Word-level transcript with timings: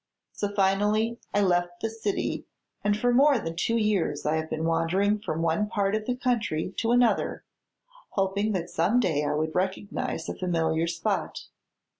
So 0.31 0.51
finally 0.55 1.19
I 1.31 1.41
left 1.43 1.81
the 1.81 1.89
city 1.91 2.47
and 2.83 2.97
for 2.97 3.13
more 3.13 3.37
than 3.37 3.55
two 3.55 3.77
years 3.77 4.25
I 4.25 4.37
have 4.37 4.49
been 4.49 4.65
wandering 4.65 5.19
from 5.19 5.43
one 5.43 5.67
part 5.69 5.93
of 5.93 6.07
the 6.07 6.15
country 6.15 6.73
to 6.77 6.91
another, 6.91 7.43
hoping 8.09 8.51
that 8.53 8.71
some 8.71 8.99
day 8.99 9.23
I 9.23 9.35
would 9.35 9.53
recognize 9.53 10.27
a 10.27 10.33
familiar 10.33 10.87
spot. 10.87 11.43